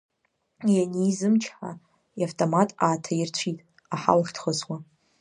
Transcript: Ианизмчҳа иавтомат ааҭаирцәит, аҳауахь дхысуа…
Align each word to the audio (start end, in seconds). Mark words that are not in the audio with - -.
Ианизмчҳа 0.75 1.71
иавтомат 2.21 2.69
ааҭаирцәит, 2.85 3.59
аҳауахь 3.93 4.31
дхысуа… 4.35 4.77